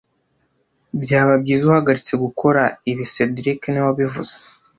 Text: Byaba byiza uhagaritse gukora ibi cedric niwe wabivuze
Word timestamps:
Byaba 1.01 1.33
byiza 1.41 1.63
uhagaritse 1.69 2.13
gukora 2.23 2.61
ibi 2.89 3.03
cedric 3.13 3.61
niwe 3.67 3.85
wabivuze 3.87 4.33